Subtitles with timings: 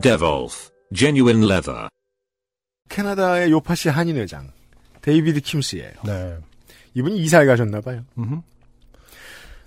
[0.00, 1.88] Devolf, genuine leather.
[2.88, 4.50] 캐나다의 요파시 한인회장
[5.02, 5.92] 데이비드 킴스예요.
[6.04, 6.36] 네.
[6.94, 8.02] 이분이 이사에 가셨나 봐요.
[8.18, 8.40] 음흠.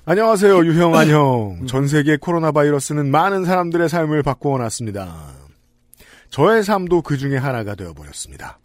[0.05, 1.65] 안녕하세요, 유형 안녕.
[1.67, 5.33] 전 세계 코로나 바이러스는 많은 사람들의 삶을 바꾸어 놨습니다.
[6.29, 8.59] 저의 삶도 그 중에 하나가 되어 버렸습니다.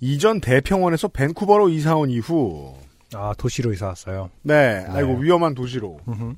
[0.00, 2.74] 이전 대평원에서 밴쿠버로 이사 온 이후,
[3.14, 4.30] 아, 도시로 이사 왔어요.
[4.42, 4.86] 네, 네.
[4.88, 6.00] 아이고, 위험한 도시로.
[6.08, 6.34] 음흠.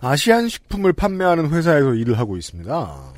[0.00, 3.12] 아시안 식품을 판매하는 회사에서 일을 하고 있습니다.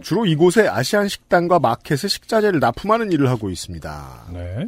[0.00, 4.28] 주로 이곳에 아시안 식당과 마켓에 식자재를 납품하는 일을 하고 있습니다.
[4.32, 4.66] 네.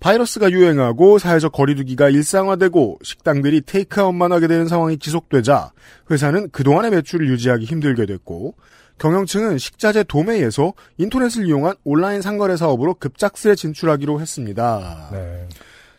[0.00, 5.72] 바이러스가 유행하고 사회적 거리두기가 일상화되고 식당들이 테이크아웃만 하게 되는 상황이 지속되자
[6.10, 8.54] 회사는 그동안의 매출을 유지하기 힘들게 됐고
[8.98, 15.08] 경영층은 식자재 도매에서 인터넷을 이용한 온라인 상거래 사업으로 급작스레 진출하기로 했습니다.
[15.12, 15.48] 네.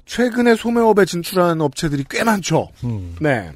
[0.06, 2.69] 최근에 소매업에 진출하는 업체들이 꽤 많죠.
[2.84, 3.16] 음.
[3.19, 3.52] 네.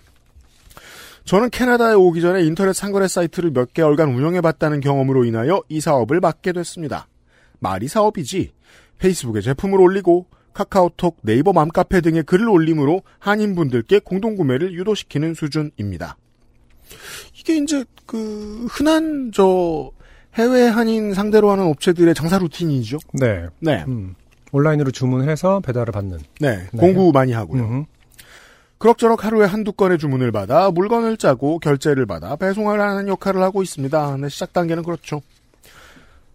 [1.30, 6.54] 저는 캐나다에 오기 전에 인터넷 상거래 사이트를 몇 개월간 운영해봤다는 경험으로 인하여 이 사업을 맡게
[6.54, 7.08] 됐습니다.
[7.60, 8.52] 말이 사업이지.
[8.98, 16.18] 페이스북에 제품을 올리고 카카오톡, 네이버 맘카페 등의 글을 올림으로 한인분들께 공동구매를 유도시키는 수준입니다.
[17.40, 19.92] 이게 이제 그 흔한 저
[20.34, 22.98] 해외 한인 상대로 하는 업체들의 장사 루틴이죠.
[23.14, 23.46] 네.
[23.60, 24.16] 네, 음.
[24.52, 26.18] 온라인으로 주문해서 배달을 받는.
[26.40, 26.80] 네, 네.
[26.80, 27.62] 공구 많이 하고요.
[27.62, 27.86] 음흠.
[28.80, 34.18] 그럭저럭 하루에 한두 건의 주문을 받아 물건을 짜고 결제를 받아 배송을 하는 역할을 하고 있습니다.
[34.18, 35.22] 네, 시작 단계는 그렇죠.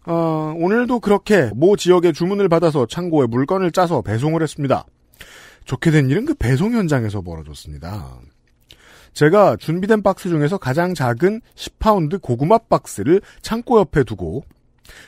[0.06, 4.84] 어, 오늘도 그렇게 모 지역에 주문을 받아서 창고에 물건을 짜서 배송을 했습니다.
[5.64, 8.20] 좋게 된 일은 그 배송 현장에서 벌어졌습니다.
[9.14, 14.44] 제가 준비된 박스 중에서 가장 작은 10파운드 고구마 박스를 창고 옆에 두고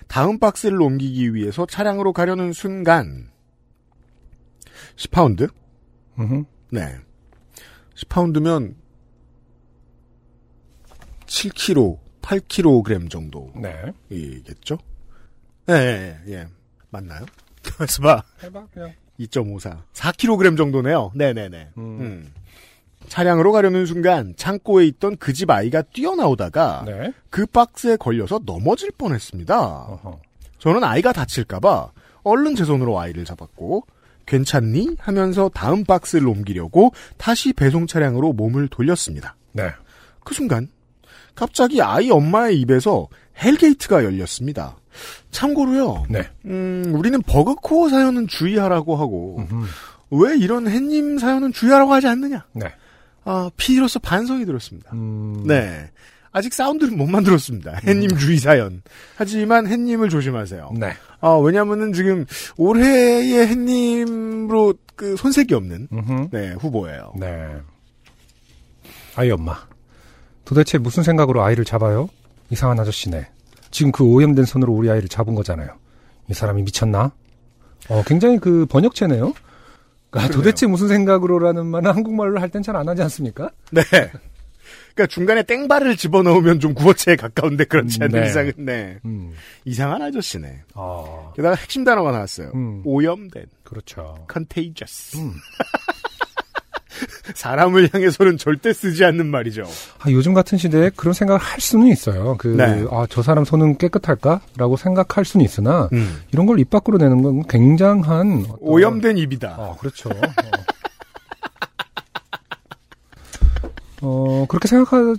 [0.08, 3.28] 다음 박스를 옮기기 위해서 차량으로 가려는 순간
[4.96, 5.50] 10파운드?
[6.18, 6.44] 음흠.
[6.70, 6.96] 네.
[7.96, 8.74] 10파운드면
[11.26, 14.78] 7kg, 8kg 정도이겠죠?
[15.66, 15.74] 네.
[15.74, 16.46] 예, 예, 예.
[16.90, 17.24] 맞나요?
[17.64, 18.22] 가만있어 봐.
[18.42, 18.92] 해봐, 그냥.
[19.18, 19.82] 2.54.
[19.94, 21.10] 4kg 정도네요.
[21.14, 21.70] 네네네.
[21.78, 22.00] 음.
[22.00, 22.32] 음.
[23.08, 27.12] 차량으로 가려는 순간 창고에 있던 그 집 아이가 뛰어나오다가 네.
[27.30, 29.58] 그 박스에 걸려서 넘어질 뻔했습니다.
[29.60, 30.20] 어허.
[30.58, 31.92] 저는 아이가 다칠까봐
[32.24, 33.86] 얼른 제 손으로 아이를 잡았고
[34.26, 34.96] 괜찮니?
[34.98, 39.36] 하면서 다음 박스를 옮기려고 다시 배송 차량으로 몸을 돌렸습니다.
[39.52, 39.70] 네.
[40.24, 40.68] 그 순간
[41.34, 43.08] 갑자기 아이 엄마의 입에서
[43.42, 44.76] hell gate가 열렸습니다.
[45.30, 46.06] 참고로요.
[46.08, 46.28] 네.
[46.46, 49.66] 음, 우리는 버그코어 사연은 주의하라고 하고 음흠.
[50.10, 52.46] 왜 이런 햇님 사연은 주의하라고 하지 않느냐?
[52.52, 52.72] 네.
[53.24, 54.90] 아, PD로서 반성이 들었습니다.
[54.94, 55.44] 음.
[55.46, 55.90] 네.
[56.32, 57.80] 아직 사운드를 못 만들었습니다.
[57.86, 58.82] 햇님 주의 사연.
[59.16, 60.72] 하지만 햇님을 조심하세요.
[60.78, 60.92] 네.
[61.20, 66.28] 아, 왜냐면은 지금 올해의 햇님으로 그 손색이 없는 음흠.
[66.30, 67.12] 네, 후보예요.
[67.16, 67.56] 네.
[69.14, 69.56] 아이 엄마.
[70.44, 72.08] 도대체 무슨 생각으로 아이를 잡아요?
[72.50, 73.28] 이상한 아저씨네.
[73.70, 75.68] 지금 그 오염된 손으로 우리 아이를 잡은 거잖아요.
[76.30, 77.12] 이 사람이 미쳤나?
[77.88, 79.32] 어, 굉장히 그 번역체네요.
[80.12, 83.50] 아, 도대체 무슨 생각으로라는 말은 한국말로 할 땐 잘 안 하지 않습니까?
[83.70, 83.82] 네.
[84.94, 88.26] 그러니까 중간에 땡발을 집어넣으면 좀 구어체에 가까운데 그렇지 않은 네.
[88.26, 88.98] 이상은 네.
[89.04, 89.32] 음.
[89.64, 90.62] 이상한 아저씨네.
[90.74, 92.50] 아, 게다가 핵심 단어가 나왔어요.
[92.54, 92.82] 음.
[92.84, 94.26] 오염된, 그렇죠.
[94.32, 95.18] contagious.
[95.18, 95.32] 음.
[97.34, 99.64] 사람을 향해서는 절대 쓰지 않는 말이죠.
[99.98, 102.36] 아, 요즘 같은 시대에 그런 생각을 할 수는 있어요.
[102.38, 102.86] 그, 네.
[102.90, 104.40] 아, 저 사람 손은 깨끗할까?
[104.56, 106.20] 라고 생각할 수는 있으나, 음.
[106.32, 108.44] 이런 걸 입 밖으로 내는 건 굉장한.
[108.48, 109.48] 어떤- 오염된 입이다.
[109.58, 110.08] 아, 그렇죠.
[110.08, 110.12] 어,
[114.02, 115.16] 어, 그렇게 생각할,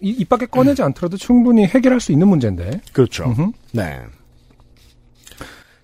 [0.00, 2.80] 이- 입 밖에 꺼내지 않더라도 충분히 해결할 수 있는 문제인데.
[2.92, 3.24] 그렇죠.
[3.24, 3.52] 음흠.
[3.72, 4.00] 네.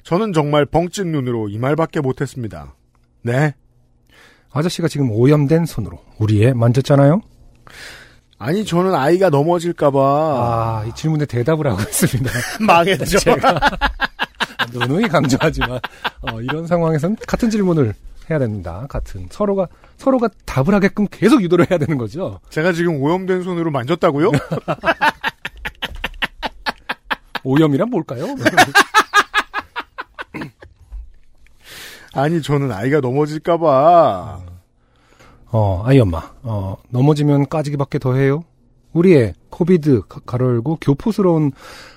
[0.05, 2.75] 저는 정말 벙찐 눈으로 이 말밖에 못했습니다.
[3.23, 3.55] 네.
[4.53, 7.21] 아저씨가 지금 오염된 손으로 우리 애 만졌잖아요?
[8.39, 12.31] 아니 저는 아이가 넘어질까봐 아, 이 질문에 대답을 하고 있습니다.
[12.67, 13.19] 망했죠.
[13.19, 13.61] 제가
[14.73, 15.81] 누누이 강조하지만,
[16.21, 17.95] 어, 이런 상황에선 같은 질문을
[18.31, 18.87] 해야 됩니다.
[18.89, 19.27] 같은.
[19.31, 22.41] 서로가, 서로가 답을 하게끔 계속 유도를 해야 되는 거죠.
[22.51, 24.31] 제가 지금 오염된 손으로 만졌다고요?
[27.45, 28.27] 오염이란 뭘까요?
[32.15, 34.41] 아니 저는 아이가 넘어질까봐
[35.51, 38.45] 어, 아이 엄마, 어, 넘어지면 까지기밖에 더 해요?
[38.93, 41.53] 우리의 COVID 가- 가로 열고 교포스러운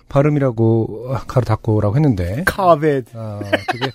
[0.10, 3.12] 발음이라고 아, 가로 닫고라고 했는데 COVID.
[3.16, 3.40] 아,
[3.70, 3.92] 그게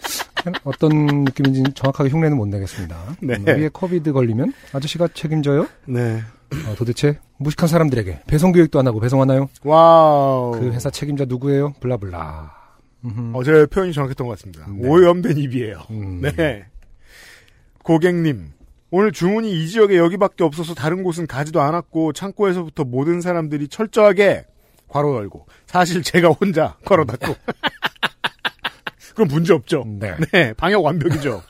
[0.64, 2.96] 어떤 느낌인지 정확하게 흉내는 못 내겠습니다.
[3.20, 3.34] 네.
[3.36, 5.66] 음, 우리의 COVID 걸리면 아저씨가 책임져요?
[5.86, 6.20] 네.
[6.68, 9.48] 어, 도대체 무식한 사람들에게 배송 교육도 안 하고 배송하나요?
[9.64, 10.52] 와우.
[10.52, 11.74] 그 회사 책임자 누구예요?
[11.80, 12.54] blah blah.
[13.04, 13.32] 음흠.
[13.36, 14.66] 어제 표현이 정확했던 것 같습니다.
[14.70, 14.88] 네.
[14.88, 15.82] 오염된 입이에요.
[15.90, 16.22] 음.
[16.22, 16.64] 네.
[17.82, 18.52] 고객님,
[18.90, 24.46] 오늘 주문이 이 지역에 여기밖에 없어서 다른 곳은 가지도 않았고 창고에서부터 모든 사람들이 철저하게
[24.88, 27.34] 괄호 열고 사실 제가 혼자 괄호 닫고
[29.14, 29.84] 그럼 문제 없죠.
[29.86, 30.14] 네.
[30.32, 31.42] 네, 방역 완벽이죠.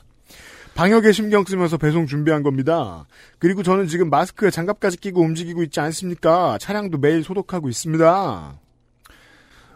[0.73, 3.07] 방역에 신경 쓰면서 배송 준비한 겁니다.
[3.39, 6.57] 그리고 저는 지금 마스크에 장갑까지 끼고 움직이고 있지 않습니까?
[6.59, 8.59] 차량도 매일 소독하고 있습니다.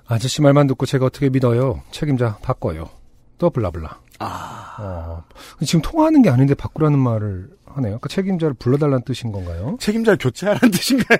[0.05, 1.81] 아저씨 말만 듣고 제가 어떻게 믿어요?
[1.91, 2.89] 책임자 바꿔요.
[3.37, 3.99] 또 블라블라.
[4.23, 5.23] 아, 어,
[5.65, 7.99] 지금 통화하는 게 아닌데 바꾸라는 말을 하네요.
[7.99, 9.77] 그 책임자를 불러달라는 뜻인 건가요?
[9.79, 11.19] 책임자를 교체하라는 뜻인가요?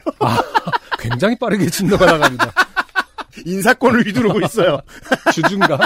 [0.99, 2.51] 굉장히 빠르게 진도가 나갑니다.
[3.45, 4.79] 인사권을 휘두르고 있어요.
[5.33, 5.79] 주주인가?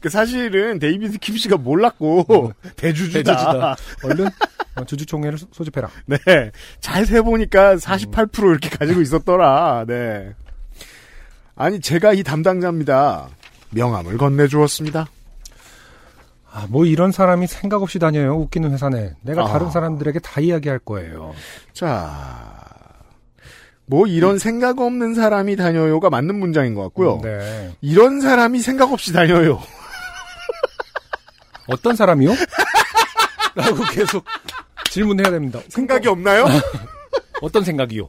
[0.00, 3.22] 그 사실은 데이비드 킴 씨가 몰랐고 대주주다.
[3.22, 3.76] 대주주다.
[4.04, 4.28] 얼른
[4.76, 5.88] 어, 주주총회를 소- 소집해라.
[6.06, 6.18] 네,
[6.80, 9.84] 잘 세보니까 48% 이렇게 가지고 있었더라.
[9.86, 10.34] 네.
[11.56, 13.28] 아니 제가 이 담당자입니다.
[13.70, 15.06] 명함을 건네주었습니다.
[16.56, 18.36] 아, 뭐 이런 사람이 생각 없이 다녀요.
[18.36, 19.14] 웃기는 회사네.
[19.22, 19.48] 내가 아.
[19.48, 21.34] 다른 사람들에게 다 이야기할 거예요.
[21.72, 22.60] 자,
[23.86, 27.18] 뭐 이런 생각 없는 사람이 다녀요가 맞는 문장인 것 같고요.
[27.24, 27.74] 네.
[27.80, 29.60] 이런 사람이 생각 없이 다녀요.
[31.66, 32.30] 어떤 사람이요?
[33.56, 34.24] 라고 계속
[34.90, 35.58] 질문해야 됩니다.
[35.68, 36.46] 생각이 없나요?
[37.42, 38.08] 어떤 생각이요?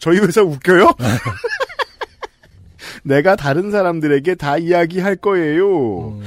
[0.00, 0.92] 저희 회사 웃겨요?
[3.08, 6.10] 내가 다른 사람들에게 다 이야기할 거예요.
[6.10, 6.22] 음,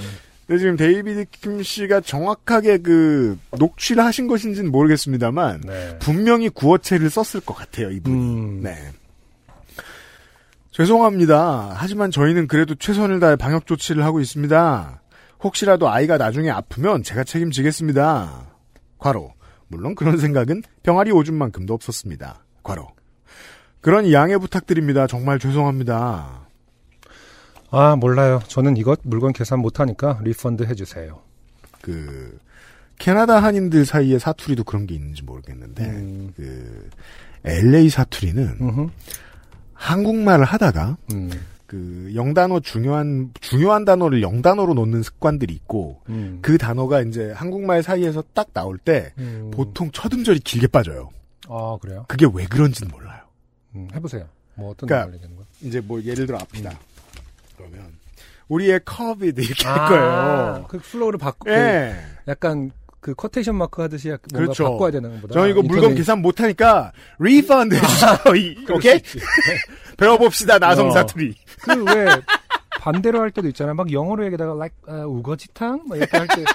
[0.47, 5.99] 근데 지금 데이비드 킴 씨가 정확하게 그 녹취를 하신 것인지는 모르겠습니다만 네.
[5.99, 8.13] 분명히 구어체를 썼을 것 같아요 이분.
[8.13, 8.75] 음, 네.
[10.71, 11.73] 죄송합니다.
[11.75, 15.01] 하지만 저희는 그래도 최선을 다해 방역 조치를 하고 있습니다.
[15.43, 18.47] 혹시라도 아이가 나중에 아프면 제가 책임지겠습니다.
[18.97, 19.33] 괄호.
[19.67, 22.43] 물론 그런 생각은 병아리 오줌만큼도 없었습니다.
[22.63, 22.87] 괄호.
[23.81, 25.07] 그러니 양해 부탁드립니다.
[25.07, 26.41] 정말 죄송합니다.
[27.71, 28.41] 아, 몰라요.
[28.47, 31.19] 저는 이것 물건 계산 못하니까 리펀드 해주세요.
[31.81, 32.37] 그
[32.99, 36.33] 캐나다 한인들 사이에 사투리도 그런 게 있는지 모르겠는데 음.
[36.35, 36.89] 그
[37.45, 38.89] LA 사투리는 음흠.
[39.73, 41.31] 한국말을 하다가 음,
[41.65, 46.39] 그 영단어 중요한 중요한 단어를 영단어로 놓는 습관들이 있고 음.
[46.41, 49.49] 그 단어가 이제 한국말 사이에서 딱 나올 때 음.
[49.51, 51.09] 보통 첫 음절이 길게 빠져요.
[51.47, 52.05] 아, 그래요?
[52.07, 53.21] 그게 왜 그런지는 몰라요.
[53.75, 54.27] 음, 해보세요.
[54.55, 55.27] 뭐 어떤 그러니까?
[55.61, 56.77] 이제 뭐 예를 들어 앞이다.
[57.61, 57.91] 그러면
[58.47, 60.65] 우리의 커비드 이렇게 아, 할 거예요.
[60.67, 61.95] 그 플로우를 바꾸, 그 예.
[62.27, 64.71] 약간 그 커테이션 마크 하듯이 약- 뭔가 그렇죠.
[64.71, 65.33] 바꿔야 되는 거보다.
[65.33, 68.17] 저 이거 물건 인터넷- 계산 못 하니까 리펀드 해주세요.
[68.75, 68.99] 오케이?
[69.03, 69.19] 수 있지.
[69.97, 70.91] 배워봅시다 나성 어.
[70.91, 71.35] 사투리.
[71.61, 72.07] 그왜
[72.79, 73.73] 반대로 할 때도 있잖아요.
[73.75, 76.43] 막 영어로 얘기다가 like 아, 우거지탕 막 이렇게 할 때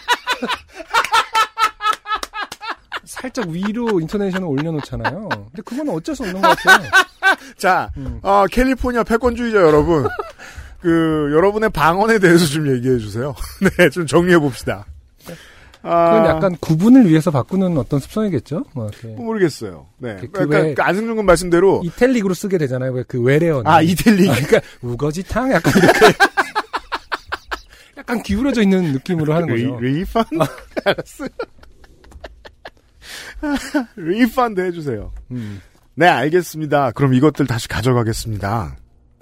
[3.04, 5.28] 살짝 위로 인터네이션을 올려놓잖아요.
[5.28, 6.90] 근데 그건 어쩔 수 없는 것 같아요.
[7.56, 8.18] 자, 음.
[8.22, 10.08] 어, 캘리포니아 패권주의자 여러분.
[10.80, 13.34] 그, 여러분의 방언에 대해서 좀 얘기해 주세요.
[13.78, 14.86] 네, 좀 정리해 봅시다.
[15.82, 18.64] 아, 그건 약간 구분을 위해서 바꾸는 어떤 습성이겠죠.
[18.74, 19.86] 뭐 이렇게 모르겠어요.
[19.98, 20.16] 네.
[20.20, 22.92] 그 그러니까 왜- 그 안승준 군 말씀대로 이탈릭으로 쓰게 되잖아요.
[22.92, 23.62] 왜 그 외래어.
[23.64, 24.26] 아, 이탈릭.
[24.32, 25.98] 그러니까 우거지탕 약간 이렇게
[27.98, 29.78] 약간 기울어져 있는 느낌으로 하는 거죠.
[29.80, 30.24] 리, 리펀?
[30.84, 31.28] 알았어요.
[33.96, 35.12] refund 해주세요.
[35.30, 35.60] 음.
[35.94, 36.90] 네, 알겠습니다.
[36.92, 38.76] 그럼 이것들 다시 가져가겠습니다.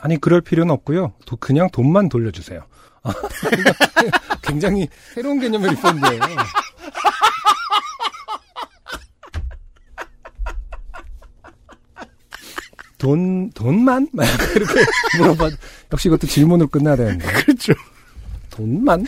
[0.04, 1.14] 아니 그럴 필요는 없고요.
[1.24, 2.60] 도- 그냥 돈만 돌려주세요.
[3.04, 3.12] 아,
[4.42, 6.20] 굉장히 새로운 개념의 refund예요.
[12.98, 14.08] 돈 돈만
[14.56, 14.80] 이렇게
[15.18, 15.50] 물어봐.
[15.92, 17.72] 역시 이것도 질문으로 끝나야 되는데 그렇죠.
[18.50, 19.04] 돈만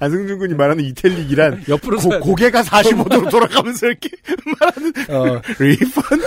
[0.00, 2.18] 안승준 군이 말하는 이탈릭이란 옆으로 고.
[2.20, 4.08] 고개가 45도로 돌아가면서 이렇게
[4.58, 6.24] 말하는 어, 리펀드?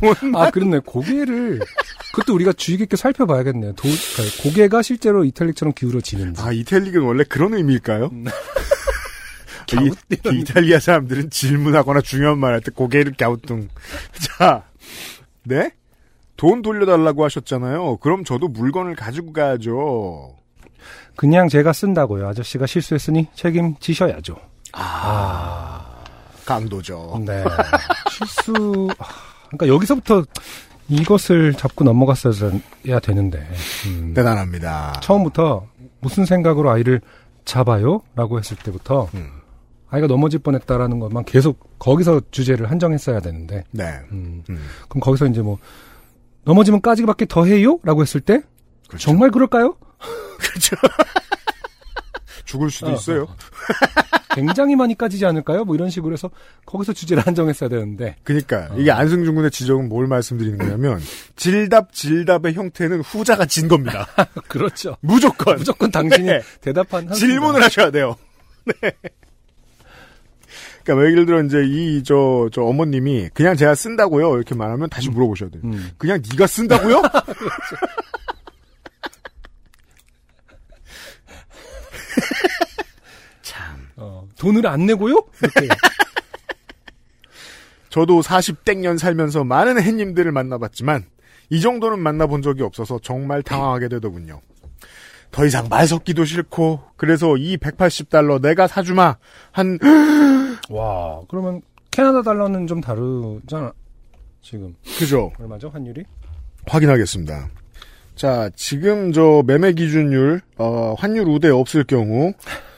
[0.00, 1.60] 돈아 그렇네 고개를
[2.12, 3.72] 그것도 우리가 주의 깊게 살펴봐야겠네요.
[3.74, 3.82] 도,
[4.14, 6.42] 그러니까 고개가 실제로 이탈릭처럼 기울어지는지.
[6.42, 8.06] 아, 이탈릭은 원래 그런 의미일까요?
[8.12, 8.24] 음.
[9.72, 9.90] 이,
[10.34, 13.68] 이 이탈리아 사람들은 질문하거나 중요한 말 할 때 고개를 갸우뚱.
[14.38, 14.64] 자,
[15.44, 15.70] 네?
[16.36, 17.98] 돈 돌려달라고 하셨잖아요.
[17.98, 20.34] 그럼 저도 물건을 가지고 가야죠.
[21.14, 22.26] 그냥 제가 쓴다고요.
[22.28, 24.36] 아저씨가 실수했으니 책임지셔야죠.
[26.46, 27.22] 강도죠.
[27.24, 27.44] 네.
[28.10, 28.88] 실수.
[29.50, 30.24] 아, 그러니까 여기서부터
[30.88, 32.50] 이것을 잡고 넘어갔어야
[33.02, 33.46] 되는데.
[33.86, 34.14] 음.
[34.14, 35.00] 대단합니다.
[35.00, 35.66] 처음부터
[36.00, 37.00] 무슨 생각으로 아이를
[37.44, 38.02] 잡아요?
[38.14, 39.40] 라고 했을 때부터 음.
[39.88, 43.98] 아이가 넘어질 뻔했다라는 것만 계속 거기서 주제를 한정했어야 되는데 네.
[44.12, 45.58] 음, 음, 그럼 거기서 이제 뭐
[46.44, 48.42] 넘어지면 까지기밖에 더 해요?라고 했을 때
[48.88, 49.10] 그렇죠.
[49.10, 49.76] 정말 그럴까요?
[50.38, 50.76] 그렇죠.
[52.44, 53.22] 죽을 수도 어, 있어요.
[53.22, 53.34] 어, 어.
[54.34, 55.64] 굉장히 많이 까지지 않을까요?
[55.64, 56.30] 뭐 이런 식으로 해서
[56.66, 58.76] 거기서 주제를 한정했어야 되는데 그러니까 어.
[58.78, 61.00] 이게 안승준 군의 지적은 뭘 말씀드리는 거냐면
[61.36, 64.06] 질답 질답의 형태는 후자가 진 겁니다.
[64.48, 64.96] 그렇죠.
[65.00, 66.42] 무조건 무조건 당신이 네.
[66.60, 68.16] 대답한 한 질문을 하셔야 돼요.
[68.82, 68.92] 네.
[70.82, 75.10] 그러니까 뭐 예를 들어 이제 이 저 저 어머님이 그냥 제가 쓴다고요 이렇게 말하면 다시
[75.10, 75.62] 물어보셔야 돼요.
[75.64, 75.90] 음.
[75.98, 77.02] 그냥 네가 쓴다고요?
[83.96, 85.22] 어, 돈을 안 내고요?
[87.90, 91.04] 저도 40땡년 살면서 많은 햇님들을 만나봤지만
[91.50, 94.40] 이 정도는 만나본 적이 없어서 정말 당황하게 되더군요.
[95.30, 99.16] 더 이상 말 섞기도 싫고 그래서 이 180달러 내가 사주마
[99.52, 99.78] 한
[100.70, 103.72] 와, 그러면 캐나다 달러는 좀 다르잖아.
[104.40, 106.04] 지금 그죠 얼마죠 환율이?
[106.66, 107.50] 확인하겠습니다.
[108.14, 112.32] 자 지금 저 매매 기준율 어, 환율 우대 없을 경우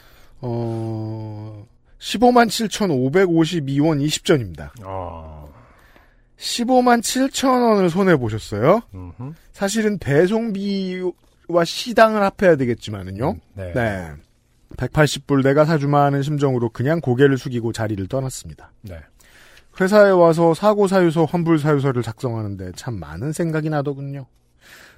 [0.43, 1.67] 어
[1.99, 4.71] 15만 7,552원 20전입니다.
[4.85, 5.47] 아,
[6.37, 8.83] 15만 7천 원을 손해 보셨어요.
[8.95, 9.33] 음흠.
[9.53, 13.37] 사실은 배송비와 시당을 합해야 되겠지만은요.
[13.55, 13.73] 네.
[13.73, 14.11] 네.
[14.77, 18.73] 180불 내가 사주마 하는 심정으로 그냥 고개를 숙이고 자리를 떠났습니다.
[18.83, 18.99] 네.
[19.81, 24.27] 회사에 와서 사고 사유서, 환불 사유서를 작성하는데 참 많은 생각이 나더군요.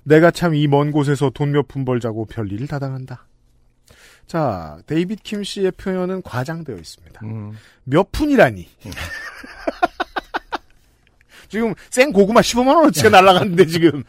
[0.05, 3.27] 내가 참 이 먼 곳에서 돈 몇 푼 벌자고 별일을 다 당한다.
[4.26, 7.21] 자, 데이빗 킴 씨의 표현은 과장되어 있습니다.
[7.25, 7.52] 음.
[7.85, 8.69] 몇 푼이라니.
[11.49, 14.02] 지금 생 고구마 15만 원어치가 날라갔는데 지금.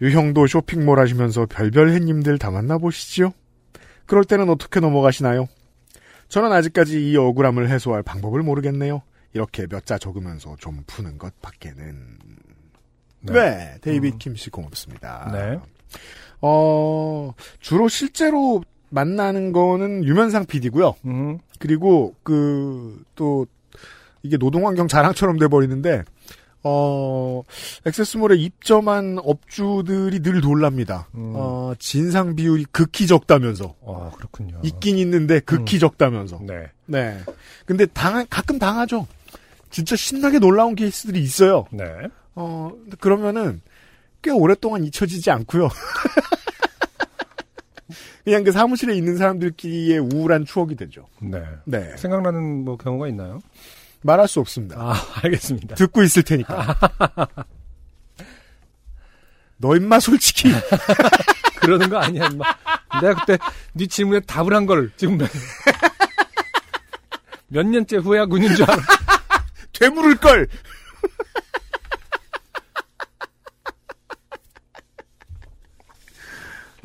[0.00, 3.32] 유형도 쇼핑몰 하시면서 별별 햇님들 다 만나보시지요?
[4.06, 5.48] 그럴 때는 어떻게 넘어가시나요?
[6.28, 9.02] 저는 아직까지 이 억울함을 해소할 방법을 모르겠네요.
[9.32, 12.18] 이렇게 몇 자 적으면서 좀 푸는 것 밖에는.
[13.22, 15.30] 네, 데이빗 킴씨 고맙습니다.
[15.32, 15.58] 네.
[16.40, 20.94] 어, 주로 실제로 만나는 거는 유면상 PD고요.
[21.06, 21.38] 음.
[21.58, 23.46] 그리고 그 또
[24.22, 26.04] 이게 노동환경 자랑처럼 돼 버리는데
[26.62, 27.42] 어
[27.84, 31.08] 액세스몰에 입점한 업주들이 늘 놀랍니다.
[31.14, 31.32] 음.
[31.36, 34.60] 어 진상 비율이 극히 적다면서 아, 그렇군요.
[34.64, 35.80] 있긴 있는데 극히 음.
[35.80, 36.66] 적다면서 네.
[36.86, 37.18] 네.
[37.66, 39.06] 근데 당 가끔 당하죠.
[39.70, 41.66] 진짜 신나게 놀라운 케이스들이 있어요.
[41.70, 41.84] 네.
[42.34, 43.60] 어 그러면은
[44.22, 45.68] 꽤 오랫동안 잊혀지지 않고요.
[48.24, 51.06] 그냥 그 사무실에 있는 사람들끼리의 우울한 추억이 되죠.
[51.20, 51.42] 네.
[51.64, 51.96] 네.
[51.96, 53.38] 생각나는 뭐 경우가 있나요?
[54.02, 54.76] 말할 수 없습니다.
[54.80, 55.76] 아, 알겠습니다.
[55.76, 56.76] 듣고 있을 테니까.
[59.58, 60.52] 너 임마 솔직히
[61.60, 62.44] 그러는 거 아니야, 임마.
[63.00, 63.38] 내가 그때
[63.72, 65.30] 네 질문에 답을 한 걸 지금 몇,
[67.48, 68.82] 몇 년째 후회하고 있는 줄 알아.
[69.72, 70.48] 되물을 걸.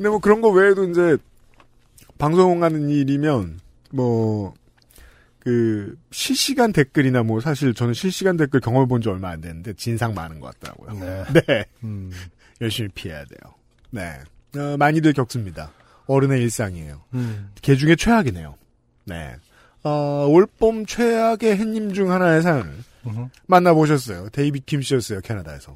[0.02, 1.16] 근데 뭐 그런 거 외에도 이제
[2.18, 3.60] 방송하는 일이면
[3.92, 4.54] 뭐
[5.44, 10.14] 그 실시간 댓글이나 뭐 사실 저는 실시간 댓글 경험해 본 지 얼마 안 됐는데 진상
[10.14, 11.00] 많은 것 같더라고요.
[11.34, 11.42] 네.
[11.48, 11.66] 네.
[11.84, 12.12] 음.
[12.62, 13.54] 열심히 피해야 돼요.
[13.90, 14.20] 네.
[14.56, 15.72] 어, 많이들 겪습니다.
[16.06, 17.02] 어른의 일상이에요.
[17.16, 17.50] 음.
[17.64, 18.56] 개 중에 최악이네요.
[19.06, 19.36] 네.
[19.84, 22.72] 어, 올봄 최악의 햇님 중 하나의 사연을.
[23.48, 24.30] 만나보셨어요.
[24.30, 25.76] 데이빗 김 씨였어요, 캐나다에서.